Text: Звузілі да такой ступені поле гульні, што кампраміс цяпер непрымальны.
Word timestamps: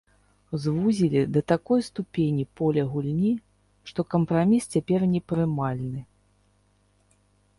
Звузілі 0.61 1.19
да 1.35 1.41
такой 1.51 1.83
ступені 1.89 2.45
поле 2.61 2.85
гульні, 2.93 3.33
што 3.91 4.07
кампраміс 4.13 4.63
цяпер 4.77 5.01
непрымальны. 5.13 6.01